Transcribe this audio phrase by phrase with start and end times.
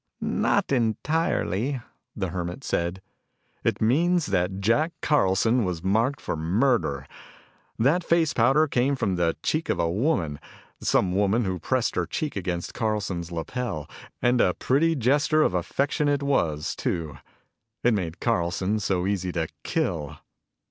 [0.19, 1.79] "Not entirely,"
[2.15, 3.03] the Hermit said.
[3.63, 7.05] "It means that Jack Carlson was marked for murder.
[7.77, 10.39] That face powder came from the cheek of a woman
[10.79, 13.87] some woman who pressed her cheek against Carlson's lapel.
[14.23, 17.17] And a pretty gesture of affection it was, too.
[17.83, 20.17] It made Carlson so easy to kill!